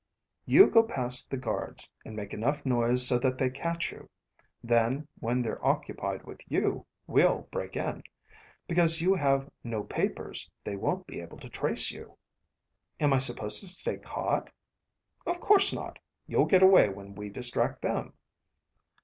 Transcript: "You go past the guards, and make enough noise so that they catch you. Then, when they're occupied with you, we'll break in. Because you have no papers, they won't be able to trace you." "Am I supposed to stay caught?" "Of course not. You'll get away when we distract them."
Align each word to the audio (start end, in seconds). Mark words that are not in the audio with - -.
"You 0.47 0.67
go 0.67 0.81
past 0.81 1.29
the 1.29 1.37
guards, 1.37 1.93
and 2.03 2.15
make 2.15 2.33
enough 2.33 2.65
noise 2.65 3.07
so 3.07 3.19
that 3.19 3.37
they 3.37 3.51
catch 3.51 3.91
you. 3.91 4.09
Then, 4.63 5.07
when 5.19 5.43
they're 5.43 5.63
occupied 5.63 6.23
with 6.23 6.41
you, 6.49 6.87
we'll 7.05 7.47
break 7.51 7.75
in. 7.75 8.01
Because 8.67 8.99
you 8.99 9.13
have 9.13 9.47
no 9.63 9.83
papers, 9.83 10.49
they 10.63 10.75
won't 10.75 11.05
be 11.05 11.19
able 11.21 11.37
to 11.37 11.49
trace 11.49 11.91
you." 11.91 12.17
"Am 12.99 13.13
I 13.13 13.19
supposed 13.19 13.61
to 13.61 13.67
stay 13.67 13.97
caught?" 13.97 14.51
"Of 15.27 15.39
course 15.39 15.71
not. 15.71 15.99
You'll 16.25 16.45
get 16.47 16.63
away 16.63 16.89
when 16.89 17.13
we 17.13 17.29
distract 17.29 17.83
them." 17.83 18.15